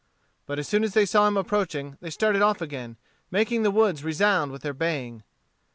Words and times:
But 0.47 0.57
as 0.57 0.67
soon 0.67 0.83
as 0.83 0.95
they 0.95 1.05
saw 1.05 1.27
him 1.27 1.37
approaching 1.37 1.95
they 2.01 2.09
started 2.09 2.41
off 2.41 2.59
again, 2.59 2.97
making 3.29 3.61
the 3.61 3.69
woods 3.69 4.03
resound 4.03 4.51
with 4.51 4.63
their 4.63 4.73
baying. 4.73 5.21